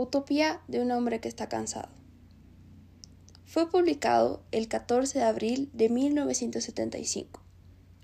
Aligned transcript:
Utopía 0.00 0.60
de 0.68 0.80
un 0.80 0.92
hombre 0.92 1.18
que 1.18 1.26
está 1.26 1.48
cansado. 1.48 1.88
Fue 3.46 3.68
publicado 3.68 4.44
el 4.52 4.68
14 4.68 5.18
de 5.18 5.24
abril 5.24 5.70
de 5.72 5.88
1975. 5.88 7.42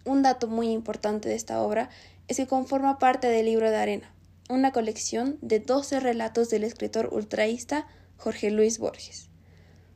Un 0.05 0.25
dato 0.25 0.49
muy 0.49 0.71
importante 0.71 1.29
de 1.29 1.37
esta 1.37 1.63
obra 1.63 1.91
es 2.27 2.39
que 2.39 2.49
conforma 2.49 2.99
parte 2.99 3.29
del 3.29 3.47
Libro 3.47 3.71
de 3.71 3.77
Arena, 3.77 4.13
una 4.51 4.73
colección 4.73 5.39
de 5.41 5.61
12 5.61 6.01
relatos 6.01 6.51
del 6.51 6.65
escritor 6.65 7.11
ultraísta 7.13 7.87
Jorge 8.17 8.51
Luis 8.51 8.81
Borges. 8.81 9.29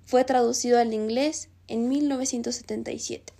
Fue 0.05 0.23
traducido 0.23 0.79
al 0.79 0.95
inglés 0.95 1.49
en 1.67 1.89
1977. 1.89 3.33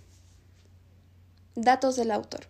Datos 1.55 1.95
del 1.95 2.11
autor. 2.11 2.41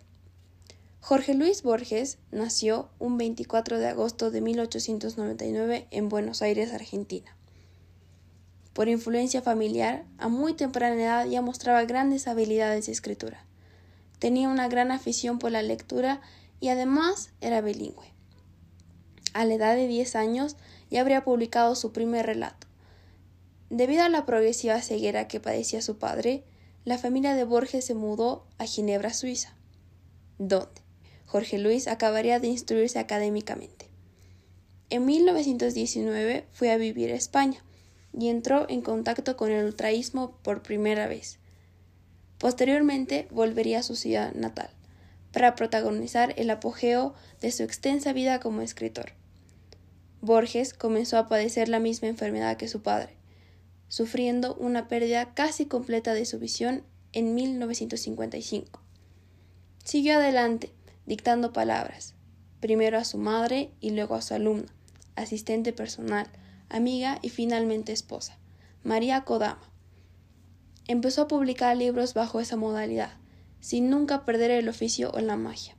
Jorge 1.10 1.34
Luis 1.34 1.64
Borges 1.64 2.18
nació 2.30 2.88
un 3.00 3.18
24 3.18 3.80
de 3.80 3.88
agosto 3.88 4.30
de 4.30 4.40
1899 4.40 5.88
en 5.90 6.08
Buenos 6.08 6.40
Aires, 6.40 6.72
Argentina. 6.72 7.36
Por 8.74 8.88
influencia 8.88 9.42
familiar, 9.42 10.04
a 10.18 10.28
muy 10.28 10.52
temprana 10.52 10.94
edad 10.94 11.26
ya 11.26 11.42
mostraba 11.42 11.82
grandes 11.82 12.28
habilidades 12.28 12.86
de 12.86 12.92
escritura. 12.92 13.44
Tenía 14.20 14.48
una 14.48 14.68
gran 14.68 14.92
afición 14.92 15.40
por 15.40 15.50
la 15.50 15.62
lectura 15.62 16.20
y 16.60 16.68
además 16.68 17.30
era 17.40 17.60
bilingüe. 17.60 18.14
A 19.34 19.44
la 19.44 19.54
edad 19.54 19.74
de 19.74 19.88
10 19.88 20.14
años 20.14 20.54
ya 20.92 21.00
habría 21.00 21.24
publicado 21.24 21.74
su 21.74 21.90
primer 21.90 22.24
relato. 22.24 22.68
Debido 23.68 24.04
a 24.04 24.08
la 24.10 24.26
progresiva 24.26 24.80
ceguera 24.80 25.26
que 25.26 25.40
padecía 25.40 25.82
su 25.82 25.98
padre, 25.98 26.44
la 26.84 26.98
familia 26.98 27.34
de 27.34 27.42
Borges 27.42 27.84
se 27.84 27.94
mudó 27.94 28.46
a 28.58 28.64
Ginebra, 28.66 29.12
Suiza, 29.12 29.56
donde 30.38 30.88
Jorge 31.30 31.58
Luis 31.58 31.86
acabaría 31.86 32.40
de 32.40 32.48
instruirse 32.48 32.98
académicamente. 32.98 33.86
En 34.88 35.06
1919 35.06 36.44
fue 36.50 36.72
a 36.72 36.76
vivir 36.76 37.12
a 37.12 37.14
España 37.14 37.62
y 38.12 38.30
entró 38.30 38.68
en 38.68 38.82
contacto 38.82 39.36
con 39.36 39.52
el 39.52 39.64
ultraísmo 39.64 40.32
por 40.42 40.60
primera 40.64 41.06
vez. 41.06 41.38
Posteriormente 42.38 43.28
volvería 43.30 43.78
a 43.78 43.84
su 43.84 43.94
ciudad 43.94 44.34
natal 44.34 44.70
para 45.30 45.54
protagonizar 45.54 46.34
el 46.36 46.50
apogeo 46.50 47.14
de 47.40 47.52
su 47.52 47.62
extensa 47.62 48.12
vida 48.12 48.40
como 48.40 48.62
escritor. 48.62 49.12
Borges 50.22 50.74
comenzó 50.74 51.16
a 51.16 51.28
padecer 51.28 51.68
la 51.68 51.78
misma 51.78 52.08
enfermedad 52.08 52.56
que 52.56 52.66
su 52.66 52.82
padre, 52.82 53.14
sufriendo 53.86 54.56
una 54.56 54.88
pérdida 54.88 55.32
casi 55.34 55.66
completa 55.66 56.12
de 56.12 56.24
su 56.24 56.40
visión 56.40 56.82
en 57.12 57.36
1955. 57.36 58.82
Siguió 59.84 60.16
adelante, 60.16 60.72
dictando 61.06 61.52
palabras, 61.52 62.14
primero 62.60 62.98
a 62.98 63.04
su 63.04 63.18
madre 63.18 63.72
y 63.80 63.90
luego 63.90 64.14
a 64.14 64.22
su 64.22 64.34
alumna, 64.34 64.72
asistente 65.16 65.72
personal, 65.72 66.26
amiga 66.68 67.18
y 67.22 67.30
finalmente 67.30 67.92
esposa, 67.92 68.38
María 68.84 69.22
Kodama. 69.24 69.60
Empezó 70.86 71.22
a 71.22 71.28
publicar 71.28 71.76
libros 71.76 72.14
bajo 72.14 72.40
esa 72.40 72.56
modalidad, 72.56 73.12
sin 73.60 73.90
nunca 73.90 74.24
perder 74.24 74.50
el 74.50 74.68
oficio 74.68 75.10
o 75.12 75.20
la 75.20 75.36
magia. 75.36 75.76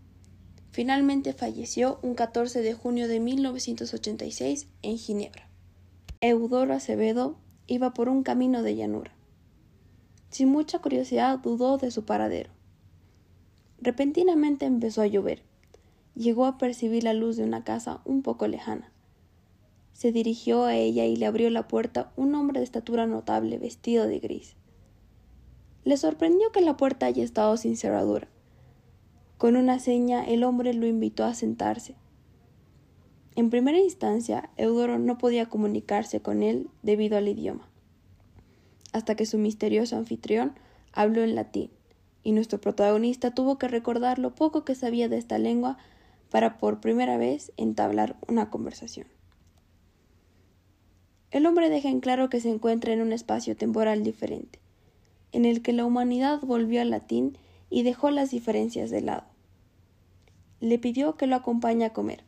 Finalmente 0.72 1.34
falleció 1.34 2.00
un 2.02 2.16
14 2.16 2.62
de 2.62 2.74
junio 2.74 3.08
de 3.08 3.20
1986 3.20 4.68
en 4.82 4.98
Ginebra. 4.98 5.50
Eudoro 6.22 6.74
Acevedo 6.74 7.38
iba 7.68 7.94
por 7.94 8.08
un 8.08 8.24
camino 8.24 8.64
de 8.64 8.76
llanura. 8.76 9.12
Sin 10.30 10.50
mucha 10.50 10.80
curiosidad 10.80 11.40
dudó 11.40 11.78
de 11.78 11.92
su 11.92 12.06
paradero. 12.06 12.52
Repentinamente 13.82 14.66
empezó 14.66 15.02
a 15.02 15.08
llover. 15.08 15.42
Llegó 16.14 16.46
a 16.46 16.60
percibir 16.60 17.04
la 17.04 17.16
luz 17.16 17.36
de 17.36 17.44
una 17.44 17.64
casa 17.64 18.02
un 18.06 18.22
poco 18.22 18.48
lejana. 18.48 18.92
Se 19.94 20.12
dirigió 20.12 20.66
a 20.66 20.76
ella 20.76 21.06
y 21.06 21.16
le 21.16 21.26
abrió 21.26 21.50
la 21.50 21.68
puerta 21.68 22.12
un 22.16 22.36
hombre 22.36 22.60
de 22.60 22.64
estatura 22.64 23.08
notable 23.08 23.58
vestido 23.58 24.06
de 24.06 24.20
gris. 24.20 24.56
Le 25.84 25.98
sorprendió 25.98 26.52
que 26.52 26.62
la 26.62 26.78
puerta 26.78 27.08
haya 27.08 27.24
estado 27.24 27.58
sin 27.58 27.76
cerradura. 27.76 28.28
Con 29.40 29.56
una 29.56 29.80
seña 29.80 30.24
el 30.24 30.44
hombre 30.44 30.76
lo 30.76 30.86
invitó 30.86 31.24
a 31.24 31.34
sentarse. 31.34 31.96
En 33.36 33.50
primera 33.50 33.80
instancia, 33.80 34.52
Eudoro 34.58 35.00
no 35.00 35.18
podía 35.18 35.48
comunicarse 35.48 36.22
con 36.22 36.44
él 36.44 36.70
debido 36.84 37.18
al 37.18 37.28
idioma, 37.28 37.68
hasta 38.94 39.16
que 39.16 39.26
su 39.26 39.40
misterioso 39.40 39.96
anfitrión 39.96 40.54
habló 40.94 41.24
en 41.24 41.34
latín 41.34 41.72
y 42.24 42.32
nuestro 42.34 42.62
protagonista 42.62 43.34
tuvo 43.34 43.58
que 43.58 43.68
recordar 43.68 44.20
lo 44.20 44.36
poco 44.36 44.64
que 44.64 44.76
sabía 44.76 45.10
de 45.10 45.18
esta 45.18 45.38
lengua 45.38 45.78
para 46.30 46.58
por 46.58 46.80
primera 46.80 47.18
vez 47.18 47.52
entablar 47.58 48.18
una 48.28 48.50
conversación. 48.50 49.08
El 51.32 51.46
hombre 51.46 51.70
deja 51.70 51.90
en 51.90 52.02
claro 52.02 52.30
que 52.30 52.42
se 52.42 52.50
encuentra 52.50 52.94
en 52.94 53.02
un 53.02 53.14
espacio 53.14 53.56
temporal 53.56 54.04
diferente, 54.04 54.60
en 55.32 55.46
el 55.46 55.62
que 55.62 55.74
la 55.74 55.86
humanidad 55.86 56.42
volvió 56.42 56.82
al 56.82 56.90
latín 56.90 57.38
y 57.70 57.84
dejó 57.84 58.12
las 58.12 58.32
diferencias 58.32 58.90
de 58.90 59.02
lado. 59.02 59.24
Le 60.60 60.78
pidió 60.78 61.16
que 61.16 61.28
lo 61.28 61.36
acompañe 61.36 61.86
a 61.86 61.94
comer. 61.94 62.24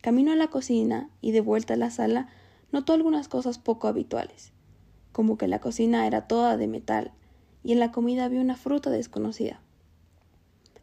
Camino 0.00 0.32
a 0.32 0.36
la 0.36 0.48
cocina 0.48 1.10
y 1.20 1.32
de 1.32 1.42
vuelta 1.42 1.74
a 1.74 1.76
la 1.76 1.90
sala 1.90 2.28
notó 2.72 2.94
algunas 2.94 3.28
cosas 3.28 3.58
poco 3.58 3.86
habituales, 3.88 4.52
como 5.12 5.36
que 5.36 5.46
la 5.46 5.60
cocina 5.60 6.06
era 6.06 6.26
toda 6.26 6.56
de 6.56 6.66
metal 6.66 7.12
y 7.64 7.72
en 7.72 7.78
la 7.78 7.92
comida 7.92 8.24
había 8.24 8.40
una 8.40 8.56
fruta 8.56 8.90
desconocida. 8.90 9.60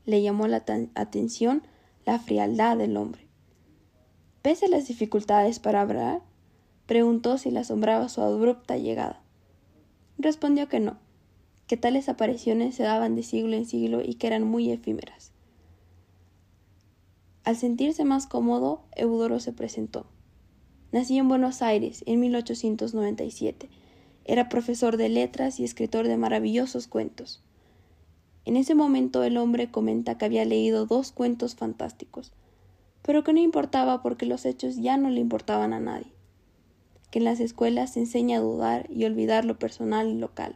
Le 0.06 0.22
llamó 0.22 0.48
la 0.48 0.64
atención 0.96 1.64
la 2.06 2.20
frialdad 2.20 2.78
del 2.78 2.98
hombre. 2.98 3.28
Pese 4.42 4.66
a 4.66 4.70
las 4.70 4.88
dificultades 4.88 5.60
para 5.60 5.82
hablar, 5.82 6.22
preguntó 6.86 7.38
si 7.38 7.52
le 7.52 7.60
asombraba 7.60 8.10
su 8.10 8.22
abrupta 8.22 8.78
llegada. 8.78 9.22
Respondió 10.18 10.68
que 10.68 10.80
no, 10.80 10.98
que 11.68 11.78
tales 11.78 12.10
apariciones 12.10 12.76
se 12.76 12.84
daban 12.84 13.16
de 13.16 13.24
siglo 13.24 13.56
en 13.56 13.66
siglo 13.66 14.02
y 14.02 14.16
que 14.16 14.28
eran 14.28 14.44
muy 14.44 14.72
efímeras. 14.72 15.32
Al 17.44 17.58
sentirse 17.58 18.06
más 18.06 18.28
cómodo, 18.28 18.82
Eudoro 18.96 19.40
se 19.40 19.54
presentó. 19.54 20.08
Nací 20.92 21.18
en 21.18 21.28
Buenos 21.28 21.62
Aires 21.62 22.04
en 22.08 22.20
1897 22.20 23.70
era 24.30 24.48
profesor 24.48 24.98
de 24.98 25.10
letras 25.10 25.60
y 25.60 25.64
escritor 25.64 26.08
de 26.08 26.16
maravillosos 26.16 26.86
cuentos. 26.86 27.42
En 28.46 28.58
ese 28.58 28.76
momento 28.76 29.24
el 29.24 29.38
hombre 29.38 29.72
comenta 29.72 30.20
que 30.20 30.26
había 30.26 30.46
leído 30.46 30.86
dos 30.86 31.12
cuentos 31.12 31.56
fantásticos, 31.56 32.32
pero 33.02 33.24
que 33.24 33.34
no 33.34 33.40
importaba 33.40 34.04
porque 34.04 34.28
los 34.28 34.46
hechos 34.46 34.76
ya 34.76 34.98
no 34.98 35.10
le 35.10 35.20
importaban 35.20 35.74
a 35.74 35.80
nadie. 35.80 36.14
Que 37.10 37.18
en 37.18 37.26
las 37.26 37.40
escuelas 37.40 37.94
se 37.94 38.02
enseña 38.02 38.38
a 38.38 38.42
dudar 38.42 38.86
y 38.92 39.06
olvidar 39.06 39.46
lo 39.46 39.58
personal 39.58 40.10
y 40.10 40.14
local. 40.20 40.56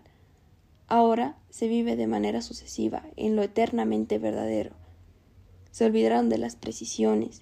Ahora 0.86 1.36
se 1.50 1.68
vive 1.68 1.96
de 1.96 2.06
manera 2.06 2.44
sucesiva 2.44 3.08
en 3.16 3.36
lo 3.36 3.42
eternamente 3.42 4.20
verdadero. 4.20 4.76
Se 5.72 5.86
olvidaron 5.86 6.30
de 6.30 6.38
las 6.38 6.56
precisiones, 6.56 7.42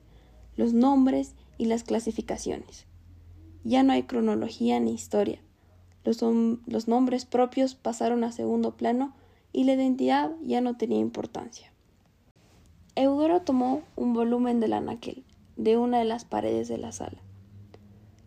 los 0.55 0.71
nombres 0.71 1.33
y 1.57 1.65
las 1.65 1.83
clasificaciones. 1.83 2.85
Ya 3.65 3.83
no 3.83 3.91
hay 3.91 4.03
cronología 4.03 4.79
ni 4.79 4.93
historia 4.93 5.41
los, 6.03 6.87
nombres 6.87 7.25
propios 7.25 7.75
pasaron 7.75 8.23
a 8.23 8.31
segundo 8.31 8.75
plano 8.75 9.13
y 9.53 9.65
la 9.65 9.73
identidad 9.73 10.31
ya 10.41 10.61
no 10.61 10.75
tenía 10.77 10.99
importancia. 10.99 11.71
Eudoro 12.95 13.41
tomó 13.41 13.83
un 13.95 14.13
volumen 14.13 14.59
del 14.59 14.73
anaquel 14.73 15.23
de 15.57 15.77
una 15.77 15.99
de 15.99 16.05
las 16.05 16.25
paredes 16.25 16.67
de 16.67 16.77
la 16.77 16.91
sala. 16.91 17.21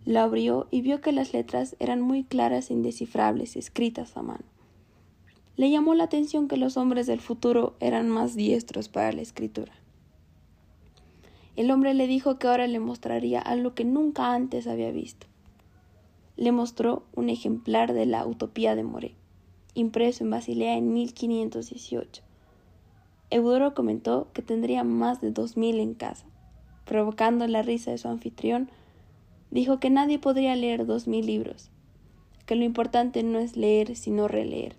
Lo 0.04 0.20
abrió 0.20 0.68
y 0.70 0.82
vio 0.82 1.00
que 1.00 1.12
las 1.12 1.32
letras 1.32 1.76
eran 1.80 2.00
muy 2.00 2.24
claras 2.24 2.70
e 2.70 2.74
indescifrables, 2.74 3.56
escritas 3.56 4.16
a 4.16 4.22
mano. 4.22 4.44
Le 5.56 5.70
llamó 5.70 5.94
la 5.94 6.04
atención 6.04 6.46
que 6.46 6.56
los 6.56 6.76
hombres 6.76 7.06
del 7.06 7.20
futuro 7.20 7.74
eran 7.80 8.08
más 8.08 8.34
diestros 8.34 8.88
para 8.88 9.12
la 9.12 9.22
escritura. 9.22 9.72
El 11.56 11.70
hombre 11.70 11.94
le 11.94 12.06
dijo 12.06 12.38
que 12.38 12.48
ahora 12.48 12.66
le 12.66 12.80
mostraría 12.80 13.40
algo 13.40 13.74
que 13.74 13.84
nunca 13.84 14.34
antes 14.34 14.66
había 14.66 14.90
visto 14.90 15.26
le 16.36 16.52
mostró 16.52 17.04
un 17.14 17.30
ejemplar 17.30 17.92
de 17.92 18.06
la 18.06 18.26
Utopía 18.26 18.74
de 18.74 18.82
Moré, 18.82 19.14
impreso 19.74 20.24
en 20.24 20.30
Basilea 20.30 20.76
en 20.76 20.92
1518. 20.92 22.22
Eudoro 23.30 23.74
comentó 23.74 24.28
que 24.32 24.42
tendría 24.42 24.84
más 24.84 25.20
de 25.20 25.30
dos 25.30 25.56
mil 25.56 25.80
en 25.80 25.94
casa. 25.94 26.26
Provocando 26.84 27.46
la 27.46 27.62
risa 27.62 27.90
de 27.90 27.98
su 27.98 28.08
anfitrión, 28.08 28.68
dijo 29.50 29.78
que 29.78 29.90
nadie 29.90 30.18
podría 30.18 30.54
leer 30.56 30.86
dos 30.86 31.08
mil 31.08 31.26
libros, 31.26 31.70
que 32.46 32.56
lo 32.56 32.64
importante 32.64 33.22
no 33.22 33.38
es 33.38 33.56
leer 33.56 33.96
sino 33.96 34.28
releer, 34.28 34.76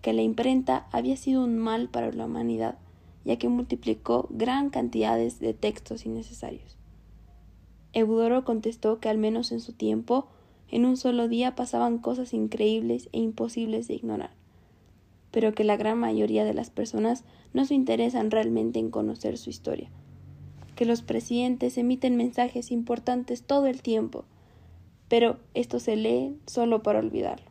que 0.00 0.12
la 0.12 0.22
imprenta 0.22 0.86
había 0.92 1.16
sido 1.16 1.44
un 1.44 1.58
mal 1.58 1.88
para 1.88 2.12
la 2.12 2.26
humanidad, 2.26 2.78
ya 3.24 3.36
que 3.36 3.48
multiplicó 3.48 4.28
gran 4.30 4.70
cantidades 4.70 5.40
de 5.40 5.52
textos 5.52 6.06
innecesarios. 6.06 6.76
Eudoro 7.92 8.44
contestó 8.44 9.00
que 9.00 9.08
al 9.08 9.18
menos 9.18 9.52
en 9.52 9.60
su 9.60 9.72
tiempo 9.72 10.28
en 10.70 10.84
un 10.84 10.96
solo 10.96 11.28
día 11.28 11.54
pasaban 11.54 11.98
cosas 11.98 12.34
increíbles 12.34 13.08
e 13.12 13.18
imposibles 13.18 13.88
de 13.88 13.94
ignorar, 13.94 14.30
pero 15.30 15.54
que 15.54 15.64
la 15.64 15.76
gran 15.76 15.98
mayoría 15.98 16.44
de 16.44 16.54
las 16.54 16.70
personas 16.70 17.24
no 17.52 17.64
se 17.64 17.74
interesan 17.74 18.30
realmente 18.30 18.78
en 18.78 18.90
conocer 18.90 19.38
su 19.38 19.50
historia. 19.50 19.90
que 20.76 20.84
los 20.84 21.00
presidentes 21.00 21.78
emiten 21.78 22.16
mensajes 22.16 22.70
importantes 22.70 23.42
todo 23.42 23.66
el 23.66 23.80
tiempo, 23.80 24.26
pero 25.08 25.38
esto 25.54 25.80
se 25.80 25.96
lee 25.96 26.36
solo 26.46 26.82
para 26.82 26.98
olvidarlo. 26.98 27.50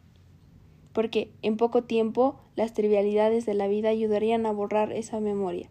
Porque 0.94 1.32
en 1.42 1.58
poco 1.58 1.84
tiempo 1.84 2.40
las 2.56 2.74
trivialidades 2.74 3.46
de 3.46 3.56
la 3.56 3.68
vida 3.68 3.90
ayudarían 3.90 4.46
a 4.46 4.52
borrar 4.52 4.94
esa 4.94 5.20
memoria. 5.20 5.70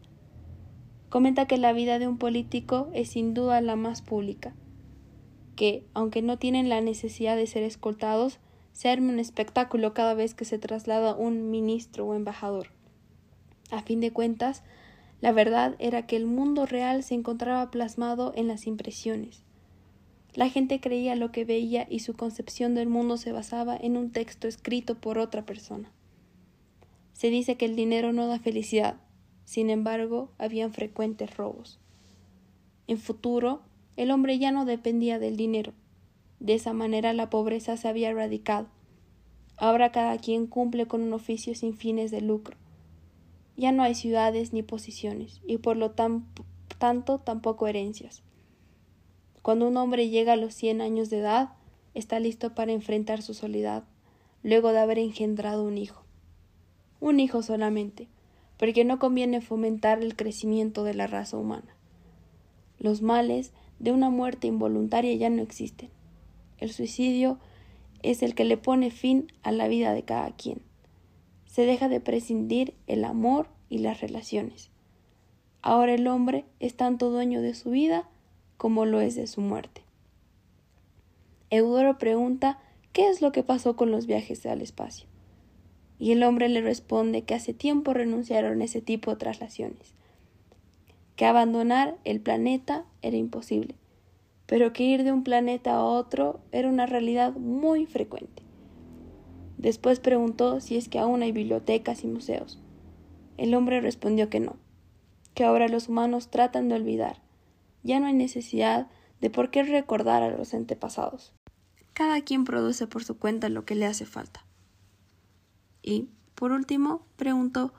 Comenta 1.08 1.46
que 1.46 1.56
la 1.56 1.72
vida 1.72 1.98
de 1.98 2.08
un 2.08 2.18
político 2.18 2.88
es 2.92 3.10
sin 3.10 3.34
duda 3.34 3.60
la 3.60 3.76
más 3.76 4.02
pública, 4.02 4.54
que, 5.54 5.84
aunque 5.94 6.22
no 6.22 6.38
tienen 6.38 6.68
la 6.68 6.80
necesidad 6.80 7.36
de 7.36 7.46
ser 7.46 7.62
escoltados, 7.62 8.38
se 8.72 8.88
arme 8.88 9.12
un 9.12 9.18
espectáculo 9.18 9.94
cada 9.94 10.14
vez 10.14 10.34
que 10.34 10.44
se 10.44 10.58
traslada 10.58 11.14
un 11.14 11.50
ministro 11.50 12.06
o 12.06 12.14
embajador. 12.14 12.68
A 13.70 13.82
fin 13.82 14.00
de 14.00 14.12
cuentas, 14.12 14.62
la 15.20 15.32
verdad 15.32 15.76
era 15.78 16.06
que 16.06 16.16
el 16.16 16.26
mundo 16.26 16.66
real 16.66 17.02
se 17.02 17.14
encontraba 17.14 17.70
plasmado 17.70 18.32
en 18.36 18.48
las 18.48 18.66
impresiones. 18.66 19.42
La 20.34 20.48
gente 20.48 20.80
creía 20.80 21.14
lo 21.14 21.30
que 21.30 21.44
veía 21.44 21.86
y 21.88 22.00
su 22.00 22.14
concepción 22.14 22.74
del 22.74 22.88
mundo 22.88 23.16
se 23.16 23.30
basaba 23.30 23.76
en 23.76 23.96
un 23.96 24.10
texto 24.10 24.48
escrito 24.48 24.96
por 24.96 25.18
otra 25.18 25.46
persona. 25.46 25.92
Se 27.12 27.30
dice 27.30 27.56
que 27.56 27.66
el 27.66 27.76
dinero 27.76 28.12
no 28.12 28.26
da 28.26 28.40
felicidad, 28.40 28.96
sin 29.44 29.70
embargo, 29.70 30.32
habían 30.38 30.72
frecuentes 30.72 31.36
robos. 31.36 31.78
En 32.86 32.98
futuro, 32.98 33.62
el 33.96 34.10
hombre 34.10 34.38
ya 34.38 34.52
no 34.52 34.64
dependía 34.64 35.18
del 35.18 35.36
dinero. 35.36 35.72
De 36.40 36.54
esa 36.54 36.72
manera 36.72 37.12
la 37.12 37.30
pobreza 37.30 37.76
se 37.76 37.88
había 37.88 38.10
erradicado. 38.10 38.68
Ahora 39.56 39.92
cada 39.92 40.18
quien 40.18 40.46
cumple 40.46 40.86
con 40.86 41.02
un 41.02 41.12
oficio 41.12 41.54
sin 41.54 41.76
fines 41.76 42.10
de 42.10 42.20
lucro. 42.20 42.56
Ya 43.56 43.70
no 43.70 43.82
hay 43.82 43.94
ciudades 43.94 44.52
ni 44.52 44.62
posiciones, 44.62 45.40
y 45.46 45.58
por 45.58 45.76
lo 45.76 45.92
tanto 45.92 47.18
tampoco 47.18 47.68
herencias. 47.68 48.22
Cuando 49.42 49.68
un 49.68 49.76
hombre 49.76 50.08
llega 50.08 50.32
a 50.32 50.36
los 50.36 50.54
cien 50.54 50.80
años 50.80 51.08
de 51.08 51.18
edad, 51.18 51.50
está 51.94 52.18
listo 52.18 52.54
para 52.54 52.72
enfrentar 52.72 53.22
su 53.22 53.32
soledad, 53.32 53.84
luego 54.42 54.72
de 54.72 54.80
haber 54.80 54.98
engendrado 54.98 55.62
un 55.64 55.78
hijo. 55.78 56.02
Un 57.00 57.20
hijo 57.20 57.42
solamente, 57.42 58.08
porque 58.58 58.84
no 58.84 58.98
conviene 58.98 59.40
fomentar 59.40 60.02
el 60.02 60.16
crecimiento 60.16 60.82
de 60.82 60.94
la 60.94 61.06
raza 61.06 61.36
humana. 61.36 61.76
Los 62.78 63.02
males 63.02 63.52
de 63.78 63.92
una 63.92 64.10
muerte 64.10 64.46
involuntaria 64.46 65.14
ya 65.14 65.30
no 65.30 65.42
existen. 65.42 65.90
El 66.58 66.72
suicidio 66.72 67.38
es 68.02 68.22
el 68.22 68.34
que 68.34 68.44
le 68.44 68.56
pone 68.56 68.90
fin 68.90 69.32
a 69.42 69.52
la 69.52 69.68
vida 69.68 69.92
de 69.92 70.02
cada 70.02 70.30
quien. 70.30 70.60
Se 71.46 71.66
deja 71.66 71.88
de 71.88 72.00
prescindir 72.00 72.74
el 72.86 73.04
amor 73.04 73.48
y 73.68 73.78
las 73.78 74.00
relaciones. 74.00 74.70
Ahora 75.62 75.94
el 75.94 76.06
hombre 76.06 76.44
es 76.60 76.76
tanto 76.76 77.10
dueño 77.10 77.40
de 77.40 77.54
su 77.54 77.70
vida 77.70 78.08
como 78.56 78.84
lo 78.84 79.00
es 79.00 79.14
de 79.14 79.26
su 79.26 79.40
muerte. 79.40 79.82
Eudoro 81.50 81.98
pregunta 81.98 82.58
qué 82.92 83.08
es 83.08 83.22
lo 83.22 83.32
que 83.32 83.42
pasó 83.42 83.76
con 83.76 83.90
los 83.90 84.06
viajes 84.06 84.44
al 84.46 84.60
espacio. 84.60 85.06
Y 85.98 86.12
el 86.12 86.22
hombre 86.22 86.48
le 86.48 86.60
responde 86.60 87.22
que 87.22 87.34
hace 87.34 87.54
tiempo 87.54 87.94
renunciaron 87.94 88.60
a 88.60 88.64
ese 88.64 88.80
tipo 88.80 89.10
de 89.10 89.16
traslaciones, 89.16 89.94
que 91.16 91.26
abandonar 91.26 91.96
el 92.04 92.20
planeta 92.20 92.84
era 93.02 93.16
imposible, 93.16 93.76
pero 94.46 94.72
que 94.72 94.84
ir 94.84 95.04
de 95.04 95.12
un 95.12 95.22
planeta 95.22 95.74
a 95.74 95.84
otro 95.84 96.40
era 96.52 96.68
una 96.68 96.86
realidad 96.86 97.32
muy 97.34 97.86
frecuente. 97.86 98.42
Después 99.58 100.00
preguntó 100.00 100.60
si 100.60 100.76
es 100.76 100.88
que 100.88 100.98
aún 100.98 101.22
hay 101.22 101.32
bibliotecas 101.32 102.04
y 102.04 102.06
museos. 102.06 102.60
El 103.36 103.54
hombre 103.54 103.80
respondió 103.80 104.28
que 104.28 104.40
no, 104.40 104.56
que 105.34 105.44
ahora 105.44 105.68
los 105.68 105.88
humanos 105.88 106.28
tratan 106.28 106.68
de 106.68 106.74
olvidar. 106.74 107.22
Ya 107.82 108.00
no 108.00 108.06
hay 108.06 108.12
necesidad 108.12 108.88
de 109.20 109.30
por 109.30 109.50
qué 109.50 109.62
recordar 109.62 110.22
a 110.22 110.30
los 110.30 110.52
antepasados. 110.54 111.32
Cada 111.92 112.20
quien 112.22 112.44
produce 112.44 112.86
por 112.86 113.04
su 113.04 113.18
cuenta 113.18 113.48
lo 113.48 113.64
que 113.64 113.74
le 113.74 113.86
hace 113.86 114.04
falta. 114.04 114.44
Y, 115.82 116.08
por 116.34 116.52
último, 116.52 117.06
preguntó 117.16 117.72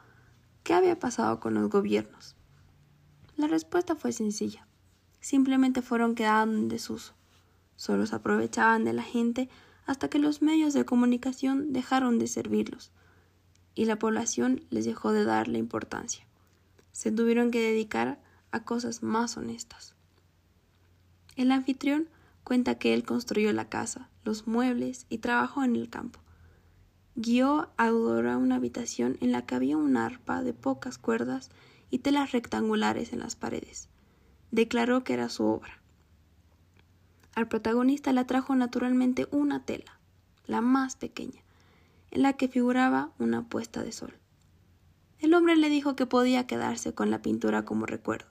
qué 0.64 0.74
había 0.74 0.98
pasado 0.98 1.40
con 1.40 1.54
los 1.54 1.70
gobiernos. 1.70 2.36
La 3.38 3.48
respuesta 3.48 3.96
fue 3.96 4.12
sencilla. 4.12 4.68
Simplemente 5.20 5.82
fueron 5.82 6.16
quedando 6.16 6.58
en 6.58 6.68
desuso. 6.68 7.14
Solo 7.76 8.06
se 8.06 8.16
aprovechaban 8.16 8.84
de 8.86 8.94
la 8.94 9.04
gente 9.04 9.50
hasta 9.86 10.10
que 10.10 10.20
los 10.20 10.42
medios 10.42 10.74
de 10.74 10.86
comunicación 10.86 11.74
dejaron 11.74 12.20
de 12.20 12.28
servirlos 12.28 12.92
y 13.76 13.86
la 13.86 14.00
población 14.00 14.62
les 14.70 14.86
dejó 14.86 15.12
de 15.12 15.26
darle 15.26 15.60
importancia. 15.60 16.26
Se 16.92 17.12
tuvieron 17.12 17.52
que 17.52 17.62
dedicar 17.62 18.22
a 18.52 18.64
cosas 18.64 19.04
más 19.04 19.36
honestas. 19.36 19.96
El 21.36 21.52
anfitrión 21.52 22.08
cuenta 22.44 22.76
que 22.76 22.94
él 22.94 23.04
construyó 23.04 23.52
la 23.52 23.68
casa, 23.68 24.10
los 24.24 24.48
muebles 24.48 25.06
y 25.10 25.18
trabajó 25.18 25.64
en 25.64 25.76
el 25.76 25.90
campo 25.90 26.22
guió 27.16 27.70
a 27.78 27.88
Eudoro 27.88 28.32
a 28.32 28.38
una 28.38 28.56
habitación 28.56 29.18
en 29.22 29.32
la 29.32 29.46
que 29.46 29.56
había 29.56 29.78
un 29.78 29.96
arpa 29.96 30.44
de 30.44 30.54
pocas 30.54 30.98
cuerdas 30.98 31.50
y 31.90 32.00
telas 32.00 32.32
rectangulares 32.32 33.14
en 33.14 33.20
las 33.20 33.36
paredes. 33.36 33.90
Declaró 34.52 35.04
que 35.04 35.14
era 35.14 35.30
su 35.30 35.46
obra. 35.46 35.82
Al 37.36 37.48
protagonista 37.48 38.14
le 38.14 38.24
trajo 38.26 38.56
naturalmente 38.56 39.28
una 39.32 39.66
tela, 39.66 40.00
la 40.46 40.62
más 40.62 40.96
pequeña, 40.96 41.42
en 42.12 42.22
la 42.22 42.34
que 42.34 42.48
figuraba 42.48 43.12
una 43.20 43.48
puesta 43.48 43.84
de 43.84 43.92
sol. 43.92 44.14
El 45.20 45.34
hombre 45.34 45.56
le 45.56 45.70
dijo 45.70 45.96
que 45.96 46.06
podía 46.06 46.48
quedarse 46.48 46.94
con 46.94 47.12
la 47.12 47.22
pintura 47.22 47.66
como 47.66 47.86
recuerdo. 47.86 48.28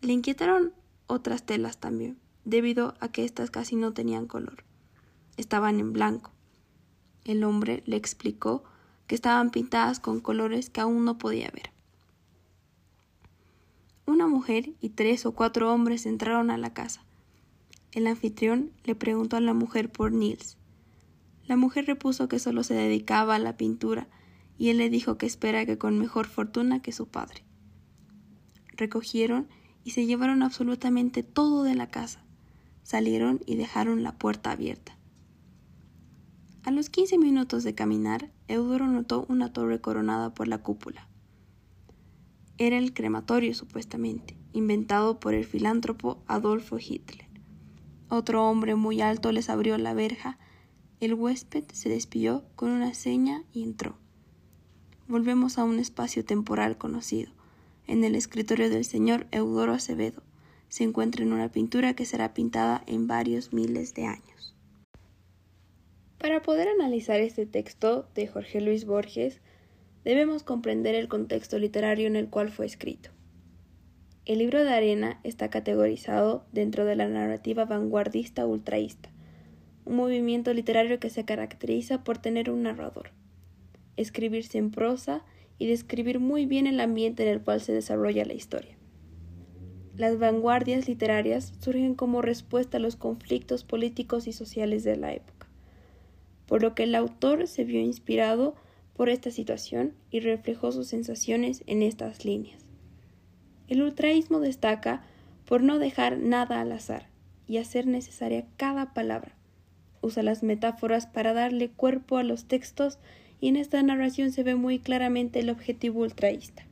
Le 0.00 0.12
inquietaron 0.12 0.72
otras 1.06 1.44
telas 1.44 1.78
también, 1.78 2.18
debido 2.44 2.94
a 3.00 3.08
que 3.08 3.24
éstas 3.24 3.50
casi 3.50 3.76
no 3.76 3.92
tenían 3.92 4.26
color. 4.26 4.64
Estaban 5.36 5.78
en 5.78 5.92
blanco, 5.92 6.34
el 7.24 7.42
hombre 7.42 7.82
le 7.86 7.96
explicó 7.96 8.64
que 9.06 9.14
estaban 9.14 9.50
pintadas 9.50 9.98
con 9.98 10.20
colores 10.20 10.70
que 10.70 10.80
aún 10.80 11.04
no 11.04 11.18
podía 11.18 11.50
ver. 11.50 11.73
Una 14.06 14.26
mujer 14.26 14.74
y 14.80 14.90
tres 14.90 15.24
o 15.24 15.32
cuatro 15.32 15.72
hombres 15.72 16.04
entraron 16.04 16.50
a 16.50 16.58
la 16.58 16.74
casa. 16.74 17.04
El 17.92 18.06
anfitrión 18.06 18.70
le 18.84 18.94
preguntó 18.94 19.36
a 19.36 19.40
la 19.40 19.54
mujer 19.54 19.90
por 19.90 20.12
Nils. 20.12 20.58
La 21.46 21.56
mujer 21.56 21.86
repuso 21.86 22.28
que 22.28 22.38
solo 22.38 22.64
se 22.64 22.74
dedicaba 22.74 23.34
a 23.34 23.38
la 23.38 23.56
pintura 23.56 24.08
y 24.58 24.68
él 24.68 24.78
le 24.78 24.90
dijo 24.90 25.16
que 25.16 25.26
espera 25.26 25.64
que 25.64 25.78
con 25.78 25.98
mejor 25.98 26.26
fortuna 26.26 26.82
que 26.82 26.92
su 26.92 27.08
padre. 27.08 27.44
Recogieron 28.76 29.48
y 29.84 29.90
se 29.90 30.06
llevaron 30.06 30.42
absolutamente 30.42 31.22
todo 31.22 31.62
de 31.62 31.74
la 31.74 31.88
casa. 31.88 32.24
Salieron 32.82 33.40
y 33.46 33.56
dejaron 33.56 34.02
la 34.02 34.18
puerta 34.18 34.50
abierta. 34.50 34.98
A 36.62 36.70
los 36.70 36.90
quince 36.90 37.18
minutos 37.18 37.62
de 37.62 37.74
caminar, 37.74 38.30
Eudoro 38.48 38.86
notó 38.86 39.26
una 39.28 39.52
torre 39.52 39.80
coronada 39.80 40.34
por 40.34 40.48
la 40.48 40.58
cúpula. 40.58 41.08
Era 42.56 42.78
el 42.78 42.94
crematorio, 42.94 43.52
supuestamente, 43.52 44.36
inventado 44.52 45.18
por 45.18 45.34
el 45.34 45.44
filántropo 45.44 46.22
Adolfo 46.26 46.78
Hitler. 46.78 47.26
Otro 48.08 48.48
hombre 48.48 48.76
muy 48.76 49.00
alto 49.00 49.32
les 49.32 49.50
abrió 49.50 49.76
la 49.76 49.92
verja. 49.92 50.38
El 51.00 51.14
huésped 51.14 51.64
se 51.72 51.88
despidió 51.88 52.44
con 52.54 52.70
una 52.70 52.94
seña 52.94 53.42
y 53.52 53.64
entró. 53.64 53.96
Volvemos 55.08 55.58
a 55.58 55.64
un 55.64 55.80
espacio 55.80 56.24
temporal 56.24 56.78
conocido. 56.78 57.32
En 57.88 58.04
el 58.04 58.14
escritorio 58.14 58.70
del 58.70 58.84
señor 58.84 59.26
Eudoro 59.32 59.72
Acevedo 59.72 60.22
se 60.68 60.84
encuentra 60.84 61.24
en 61.24 61.32
una 61.32 61.50
pintura 61.50 61.94
que 61.94 62.06
será 62.06 62.34
pintada 62.34 62.84
en 62.86 63.08
varios 63.08 63.52
miles 63.52 63.94
de 63.94 64.06
años. 64.06 64.54
Para 66.18 66.40
poder 66.40 66.68
analizar 66.68 67.20
este 67.20 67.46
texto 67.46 68.08
de 68.14 68.28
Jorge 68.28 68.60
Luis 68.60 68.86
Borges, 68.86 69.40
debemos 70.04 70.42
comprender 70.42 70.94
el 70.94 71.08
contexto 71.08 71.58
literario 71.58 72.06
en 72.06 72.16
el 72.16 72.28
cual 72.28 72.50
fue 72.50 72.66
escrito. 72.66 73.10
El 74.24 74.38
libro 74.38 74.62
de 74.64 74.70
arena 74.70 75.20
está 75.24 75.50
categorizado 75.50 76.44
dentro 76.52 76.84
de 76.84 76.96
la 76.96 77.08
narrativa 77.08 77.64
vanguardista 77.64 78.46
ultraísta, 78.46 79.10
un 79.84 79.96
movimiento 79.96 80.52
literario 80.54 80.98
que 80.98 81.10
se 81.10 81.24
caracteriza 81.24 82.04
por 82.04 82.18
tener 82.18 82.50
un 82.50 82.62
narrador, 82.62 83.10
escribirse 83.96 84.58
en 84.58 84.70
prosa 84.70 85.24
y 85.58 85.66
describir 85.66 86.20
muy 86.20 86.46
bien 86.46 86.66
el 86.66 86.80
ambiente 86.80 87.22
en 87.22 87.28
el 87.28 87.42
cual 87.42 87.60
se 87.60 87.72
desarrolla 87.72 88.24
la 88.24 88.34
historia. 88.34 88.76
Las 89.96 90.18
vanguardias 90.18 90.88
literarias 90.88 91.52
surgen 91.60 91.94
como 91.94 92.22
respuesta 92.22 92.78
a 92.78 92.80
los 92.80 92.96
conflictos 92.96 93.64
políticos 93.64 94.26
y 94.26 94.32
sociales 94.32 94.84
de 94.84 94.96
la 94.96 95.12
época 95.12 95.34
por 96.46 96.62
lo 96.62 96.74
que 96.74 96.84
el 96.84 96.94
autor 96.94 97.46
se 97.46 97.64
vio 97.64 97.80
inspirado 97.80 98.54
por 98.94 99.08
esta 99.08 99.30
situación 99.30 99.92
y 100.10 100.20
reflejó 100.20 100.72
sus 100.72 100.88
sensaciones 100.88 101.62
en 101.66 101.82
estas 101.82 102.24
líneas. 102.24 102.64
El 103.68 103.82
ultraísmo 103.82 104.40
destaca 104.40 105.04
por 105.46 105.62
no 105.62 105.78
dejar 105.78 106.18
nada 106.18 106.60
al 106.60 106.72
azar 106.72 107.08
y 107.46 107.58
hacer 107.58 107.86
necesaria 107.86 108.46
cada 108.56 108.94
palabra. 108.94 109.36
Usa 110.00 110.22
las 110.22 110.42
metáforas 110.42 111.06
para 111.06 111.32
darle 111.32 111.70
cuerpo 111.70 112.18
a 112.18 112.22
los 112.22 112.46
textos 112.46 112.98
y 113.40 113.48
en 113.48 113.56
esta 113.56 113.82
narración 113.82 114.32
se 114.32 114.42
ve 114.42 114.54
muy 114.54 114.78
claramente 114.78 115.40
el 115.40 115.50
objetivo 115.50 116.00
ultraísta. 116.02 116.66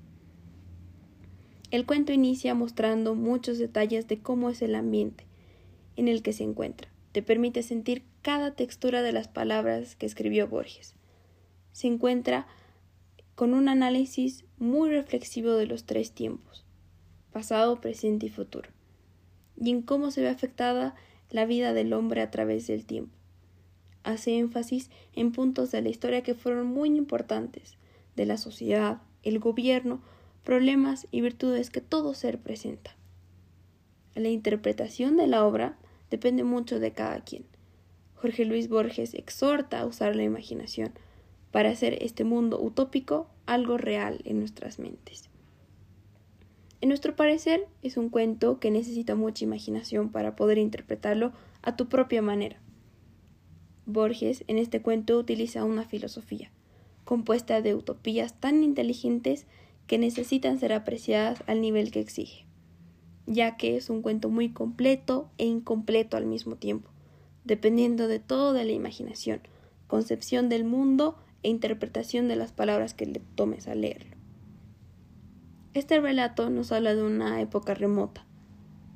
El 1.71 1.87
cuento 1.87 2.12
inicia 2.12 2.55
mostrando 2.55 3.14
muchos 3.14 3.59
detalles 3.59 4.07
de 4.07 4.19
cómo 4.19 4.50
es 4.50 4.61
el 4.62 4.75
ambiente 4.75 5.25
en 5.97 6.09
el 6.09 6.23
que 6.23 6.33
se 6.33 6.45
encuentra. 6.45 6.88
Te 7.12 7.23
permite 7.23 7.62
sentir 7.62 8.05
cada 8.23 8.55
textura 8.55 9.02
de 9.02 9.12
las 9.12 9.29
palabras 9.29 9.97
que 9.97 10.07
escribió 10.07 10.49
Borges. 10.49 10.95
Se 11.73 11.87
encuentra 11.87 12.47
con 13.35 13.55
un 13.55 13.69
análisis 13.69 14.45
muy 14.59 14.91
reflexivo 14.91 15.52
de 15.52 15.67
los 15.67 15.85
tres 15.85 16.12
tiempos, 16.12 16.64
pasado, 17.33 17.81
presente 17.81 18.26
y 18.26 18.31
futuro, 18.31 18.71
y 19.57 19.71
en 19.71 19.83
cómo 19.83 20.11
se 20.11 20.21
ve 20.21 20.29
afectada 20.29 20.95
la 21.31 21.47
vida 21.47 21.73
del 21.73 21.93
hombre 21.93 22.21
a 22.21 22.31
través 22.31 22.67
del 22.67 22.85
tiempo. 22.85 23.17
Hace 24.05 24.37
énfasis 24.38 24.91
en 25.14 25.33
puntos 25.33 25.71
de 25.71 25.81
la 25.81 25.88
historia 25.88 26.23
que 26.23 26.35
fueron 26.35 26.67
muy 26.67 26.97
importantes, 26.97 27.79
de 28.17 28.26
la 28.26 28.37
sociedad, 28.37 29.00
el 29.23 29.38
gobierno, 29.38 30.02
problemas 30.45 31.07
y 31.11 31.21
virtudes 31.21 31.71
que 31.71 31.81
todo 31.81 32.14
ser 32.14 32.38
presenta. 32.38 32.97
La 34.14 34.29
interpretación 34.29 35.17
de 35.17 35.26
la 35.26 35.47
obra 35.47 35.79
depende 36.11 36.45
mucho 36.45 36.81
de 36.81 36.93
cada 36.93 37.21
quien. 37.21 37.47
Jorge 38.14 38.45
Luis 38.45 38.69
Borges 38.69 39.14
exhorta 39.14 39.81
a 39.81 39.87
usar 39.87 40.14
la 40.14 40.23
imaginación 40.23 40.93
para 41.52 41.71
hacer 41.71 41.99
este 42.02 42.25
mundo 42.25 42.61
utópico 42.61 43.28
algo 43.47 43.78
real 43.78 44.21
en 44.25 44.40
nuestras 44.40 44.78
mentes. 44.78 45.30
En 46.80 46.88
nuestro 46.88 47.14
parecer, 47.14 47.68
es 47.82 47.97
un 47.97 48.09
cuento 48.09 48.59
que 48.59 48.73
necesita 48.73 49.14
mucha 49.14 49.44
imaginación 49.44 50.11
para 50.11 50.35
poder 50.35 50.59
interpretarlo 50.59 51.32
a 51.62 51.76
tu 51.76 51.88
propia 51.88 52.23
manera. 52.23 52.61
Borges 53.87 54.42
en 54.49 54.59
este 54.59 54.82
cuento 54.82 55.16
utiliza 55.16 55.64
una 55.64 55.85
filosofía, 55.85 56.50
compuesta 57.04 57.62
de 57.62 57.76
utopías 57.76 58.35
tan 58.35 58.64
inteligentes 58.64 59.47
que 59.87 59.99
necesitan 59.99 60.59
ser 60.59 60.73
apreciadas 60.73 61.44
al 61.47 61.61
nivel 61.61 61.90
que 61.90 62.00
exige, 62.00 62.47
ya 63.26 63.56
que 63.56 63.76
es 63.76 63.90
un 63.90 64.02
cuento 64.02 64.28
muy 64.28 64.50
completo 64.50 65.30
e 65.38 65.44
incompleto 65.44 66.16
al 66.16 66.26
mismo 66.26 66.56
tiempo, 66.56 66.90
dependiendo 67.44 68.09
de 68.09 68.18
todo 68.18 68.52
de 68.52 68.64
la 68.64 68.73
imaginación, 68.73 69.40
concepción 69.87 70.49
del 70.49 70.64
mundo 70.64 71.16
e 71.43 71.49
interpretación 71.49 72.29
de 72.29 72.37
las 72.37 72.53
palabras 72.53 72.95
que 72.95 73.07
le 73.07 73.21
tomes 73.35 73.69
a 73.69 73.75
leerlo. 73.75 74.17
Este 75.75 76.01
relato 76.01 76.51
nos 76.51 76.71
habla 76.71 76.95
de 76.95 77.03
una 77.03 77.41
época 77.41 77.75
remota, 77.75 78.27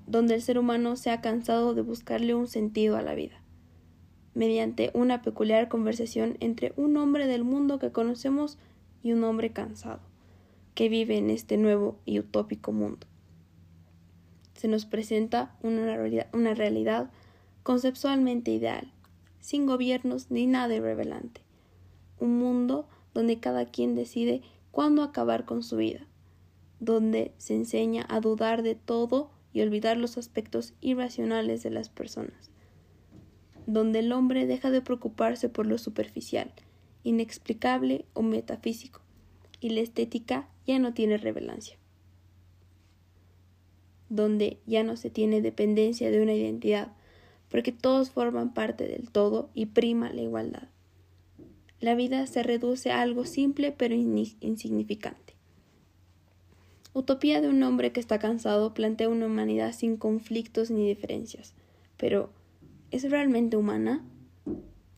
donde 0.06 0.34
el 0.34 0.42
ser 0.42 0.58
humano 0.58 0.96
se 0.96 1.10
ha 1.10 1.20
cansado 1.20 1.74
de 1.74 1.82
buscarle 1.82 2.34
un 2.34 2.46
sentido 2.46 2.96
a 2.96 3.02
la 3.02 3.14
vida, 3.14 3.40
mediante 4.34 4.90
una 4.92 5.22
peculiar 5.22 5.68
conversación 5.68 6.36
entre 6.40 6.74
un 6.76 6.96
hombre 6.98 7.26
del 7.26 7.44
mundo 7.44 7.78
que 7.78 7.92
conocemos 7.92 8.58
y 9.02 9.12
un 9.12 9.24
hombre 9.24 9.52
cansado, 9.52 10.00
que 10.74 10.88
vive 10.88 11.16
en 11.16 11.30
este 11.30 11.56
nuevo 11.56 11.98
y 12.04 12.18
utópico 12.18 12.72
mundo. 12.72 13.06
Se 14.54 14.68
nos 14.68 14.84
presenta 14.84 15.56
una 15.62 15.96
realidad, 15.96 16.28
una 16.34 16.54
realidad 16.54 17.10
conceptualmente 17.62 18.50
ideal, 18.50 18.92
sin 19.40 19.64
gobiernos 19.64 20.30
ni 20.30 20.46
nada 20.46 20.74
irrevelante, 20.74 21.45
un 22.18 22.38
mundo 22.38 22.88
donde 23.14 23.40
cada 23.40 23.66
quien 23.66 23.94
decide 23.94 24.42
cuándo 24.70 25.02
acabar 25.02 25.44
con 25.44 25.62
su 25.62 25.76
vida 25.76 26.06
donde 26.80 27.32
se 27.38 27.54
enseña 27.54 28.06
a 28.08 28.20
dudar 28.20 28.62
de 28.62 28.74
todo 28.74 29.30
y 29.52 29.62
olvidar 29.62 29.96
los 29.96 30.18
aspectos 30.18 30.74
irracionales 30.80 31.62
de 31.62 31.70
las 31.70 31.88
personas, 31.88 32.50
donde 33.66 34.00
el 34.00 34.12
hombre 34.12 34.46
deja 34.46 34.70
de 34.70 34.82
preocuparse 34.82 35.48
por 35.48 35.66
lo 35.66 35.78
superficial, 35.78 36.52
inexplicable 37.04 38.04
o 38.12 38.22
metafísico, 38.22 39.00
y 39.60 39.70
la 39.70 39.80
estética 39.80 40.48
ya 40.66 40.78
no 40.78 40.92
tiene 40.92 41.16
revelancia, 41.16 41.78
donde 44.10 44.60
ya 44.66 44.82
no 44.82 44.96
se 44.96 45.08
tiene 45.08 45.40
dependencia 45.40 46.10
de 46.10 46.22
una 46.22 46.34
identidad, 46.34 46.92
porque 47.48 47.72
todos 47.72 48.10
forman 48.10 48.52
parte 48.52 48.86
del 48.86 49.10
todo 49.10 49.50
y 49.54 49.66
prima 49.66 50.12
la 50.12 50.20
igualdad. 50.20 50.68
La 51.80 51.94
vida 51.94 52.26
se 52.26 52.42
reduce 52.42 52.90
a 52.90 53.02
algo 53.02 53.24
simple 53.26 53.70
pero 53.70 53.94
insignificante. 53.94 55.34
Utopía 56.94 57.42
de 57.42 57.48
un 57.48 57.62
hombre 57.62 57.92
que 57.92 58.00
está 58.00 58.18
cansado 58.18 58.72
plantea 58.72 59.10
una 59.10 59.26
humanidad 59.26 59.74
sin 59.74 59.98
conflictos 59.98 60.70
ni 60.70 60.88
diferencias. 60.88 61.52
Pero, 61.98 62.30
¿es 62.90 63.10
realmente 63.10 63.58
humana? 63.58 64.02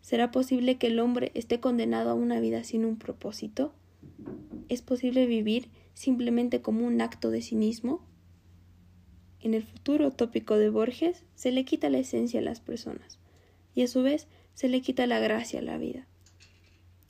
¿Será 0.01 0.31
posible 0.31 0.79
que 0.79 0.87
el 0.87 1.01
hombre 1.01 1.33
esté 1.35 1.59
condenado 1.59 2.11
a 2.11 2.15
una 2.15 2.39
vida 2.39 2.63
sin 2.63 2.85
un 2.85 2.97
propósito? 2.97 3.73
¿Es 4.69 4.81
posible 4.81 5.27
vivir 5.27 5.71
simplemente 5.95 6.63
como 6.63 6.87
un 6.87 7.01
acto 7.01 7.31
de 7.31 7.43
cinismo? 7.43 8.07
En 9.41 9.55
el 9.55 9.65
futuro 9.65 10.07
utópico 10.07 10.57
de 10.57 10.71
Borges 10.71 11.25
se 11.35 11.51
le 11.51 11.65
quita 11.65 11.91
la 11.91 11.99
esencia 11.99 12.39
a 12.39 12.45
las 12.45 12.61
personas 12.61 13.19
y 13.75 13.83
a 13.83 13.89
su 13.89 14.03
vez 14.03 14.29
se 14.55 14.69
le 14.69 14.81
quita 14.81 15.07
la 15.09 15.19
gracia 15.19 15.59
a 15.59 15.63
la 15.63 15.79
vida. 15.79 16.07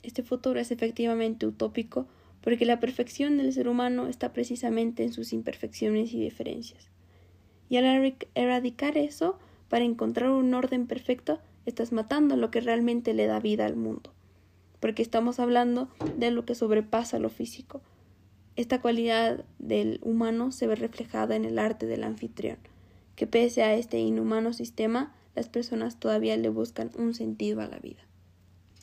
Este 0.03 0.23
futuro 0.23 0.61
es 0.61 0.71
efectivamente 0.71 1.47
utópico 1.47 2.07
porque 2.41 2.67
la 2.67 2.81
perfección 2.81 3.37
del 3.37 3.53
ser 3.53 3.69
humano 3.69 4.07
está 4.07 4.33
precisamente 4.33 5.03
en 5.03 5.13
sus 5.13 5.33
imperfecciones 5.33 6.13
y 6.13 6.21
diferencias. 6.21 6.91
Y 7.69 7.77
al 7.77 8.15
erradicar 8.35 8.97
eso, 8.97 9.39
para 9.69 9.85
encontrar 9.85 10.31
un 10.31 10.55
orden 10.55 10.87
perfecto, 10.87 11.41
estás 11.67 11.93
matando 11.93 12.37
lo 12.37 12.51
que 12.51 12.61
realmente 12.61 13.13
le 13.13 13.27
da 13.27 13.41
vida 13.41 13.67
al 13.67 13.77
mundo, 13.77 14.15
porque 14.81 15.03
estamos 15.03 15.39
hablando 15.39 15.89
de 16.17 16.31
lo 16.31 16.47
que 16.47 16.55
sobrepasa 16.55 17.19
lo 17.19 17.29
físico. 17.29 17.83
Esta 18.57 18.81
cualidad 18.81 19.45
del 19.59 20.01
humano 20.03 20.51
se 20.51 20.67
ve 20.67 20.77
reflejada 20.77 21.37
en 21.37 21.45
el 21.45 21.59
arte 21.59 21.87
del 21.87 22.05
anfitrión, 22.05 22.59
que 23.15 23.27
pese 23.27 23.63
a 23.63 23.75
este 23.75 23.99
inhumano 23.99 24.53
sistema, 24.53 25.15
las 25.35 25.49
personas 25.49 26.01
todavía 26.01 26.37
le 26.37 26.49
buscan 26.49 26.91
un 26.97 27.15
sentido 27.15 27.61
a 27.61 27.67
la 27.67 27.79
vida. 27.79 28.08